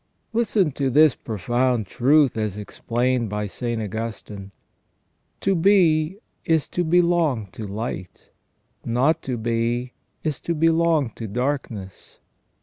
[0.33, 3.79] Listen to this profound truth as explained by St.
[3.79, 4.51] Augustine:"
[5.41, 8.31] To be is to belong to light;
[8.83, 9.93] not to be
[10.23, 12.17] is to belong to darkness.